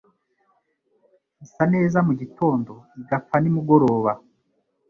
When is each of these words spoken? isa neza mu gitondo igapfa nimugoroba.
isa 1.45 1.63
neza 1.73 1.97
mu 2.07 2.13
gitondo 2.21 2.71
igapfa 2.99 3.35
nimugoroba. 3.39 4.11